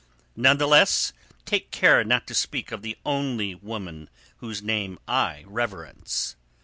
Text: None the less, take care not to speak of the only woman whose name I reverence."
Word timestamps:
None 0.35 0.57
the 0.57 0.65
less, 0.67 1.13
take 1.45 1.69
care 1.69 2.03
not 2.03 2.25
to 2.25 2.33
speak 2.33 2.71
of 2.71 2.81
the 2.81 2.97
only 3.05 3.53
woman 3.53 4.09
whose 4.37 4.63
name 4.63 4.97
I 5.07 5.43
reverence." 5.45 6.35